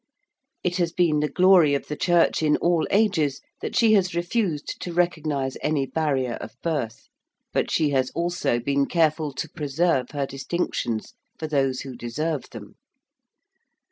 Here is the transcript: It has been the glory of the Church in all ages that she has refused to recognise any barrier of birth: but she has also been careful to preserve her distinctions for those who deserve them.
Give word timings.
It 0.63 0.77
has 0.77 0.91
been 0.91 1.19
the 1.19 1.29
glory 1.29 1.75
of 1.75 1.85
the 1.87 1.95
Church 1.95 2.41
in 2.41 2.57
all 2.57 2.87
ages 2.89 3.39
that 3.61 3.75
she 3.75 3.93
has 3.93 4.15
refused 4.15 4.81
to 4.81 4.93
recognise 4.93 5.57
any 5.61 5.85
barrier 5.85 6.39
of 6.41 6.55
birth: 6.63 7.07
but 7.53 7.69
she 7.69 7.91
has 7.91 8.09
also 8.15 8.59
been 8.59 8.87
careful 8.87 9.31
to 9.33 9.47
preserve 9.47 10.09
her 10.09 10.25
distinctions 10.25 11.13
for 11.37 11.45
those 11.45 11.81
who 11.81 11.95
deserve 11.95 12.49
them. 12.49 12.77